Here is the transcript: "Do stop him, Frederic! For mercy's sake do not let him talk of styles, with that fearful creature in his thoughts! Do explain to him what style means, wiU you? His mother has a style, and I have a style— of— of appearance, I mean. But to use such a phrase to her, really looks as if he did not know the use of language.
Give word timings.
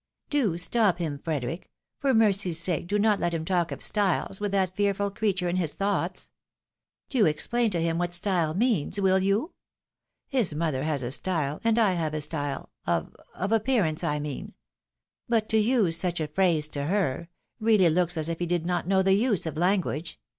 "Do 0.31 0.57
stop 0.57 0.97
him, 0.97 1.19
Frederic! 1.19 1.69
For 1.99 2.15
mercy's 2.15 2.59
sake 2.59 2.87
do 2.87 2.97
not 2.97 3.19
let 3.19 3.35
him 3.35 3.45
talk 3.45 3.71
of 3.71 3.83
styles, 3.83 4.39
with 4.41 4.51
that 4.51 4.75
fearful 4.75 5.11
creature 5.11 5.47
in 5.47 5.57
his 5.57 5.75
thoughts! 5.75 6.31
Do 7.09 7.27
explain 7.27 7.69
to 7.69 7.79
him 7.79 7.99
what 7.99 8.11
style 8.15 8.55
means, 8.55 8.97
wiU 8.97 9.21
you? 9.23 9.53
His 10.27 10.55
mother 10.55 10.85
has 10.85 11.03
a 11.03 11.11
style, 11.11 11.61
and 11.63 11.77
I 11.77 11.91
have 11.93 12.15
a 12.15 12.21
style— 12.21 12.71
of— 12.87 13.15
of 13.35 13.51
appearance, 13.51 14.03
I 14.03 14.19
mean. 14.19 14.55
But 15.29 15.47
to 15.49 15.59
use 15.59 15.97
such 15.97 16.19
a 16.19 16.27
phrase 16.27 16.67
to 16.69 16.85
her, 16.85 17.29
really 17.59 17.87
looks 17.91 18.17
as 18.17 18.27
if 18.27 18.39
he 18.39 18.47
did 18.47 18.65
not 18.65 18.87
know 18.87 19.03
the 19.03 19.13
use 19.13 19.45
of 19.45 19.55
language. 19.55 20.19